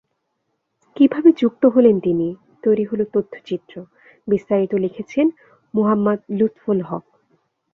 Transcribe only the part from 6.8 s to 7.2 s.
হক।